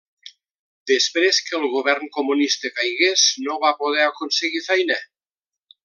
Després 0.91 1.41
que 1.49 1.55
el 1.57 1.67
govern 1.75 2.09
Comunista 2.17 2.73
caigués, 2.81 3.29
no 3.49 3.59
va 3.67 3.75
poder 3.85 4.07
aconseguir 4.11 4.65
feina. 4.71 4.99